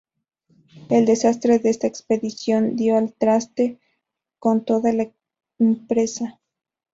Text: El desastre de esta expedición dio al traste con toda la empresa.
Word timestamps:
El 0.89 1.05
desastre 1.05 1.59
de 1.59 1.69
esta 1.69 1.85
expedición 1.85 2.75
dio 2.75 2.97
al 2.97 3.13
traste 3.13 3.79
con 4.39 4.65
toda 4.65 4.91
la 4.93 5.11
empresa. 5.59 6.39